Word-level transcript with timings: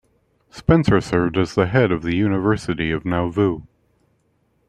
Spencer 0.49 0.99
served 0.99 1.37
as 1.37 1.53
the 1.53 1.67
head 1.67 1.91
of 1.91 2.01
the 2.01 2.15
University 2.15 2.89
of 2.89 3.05
Nauvoo. 3.05 3.61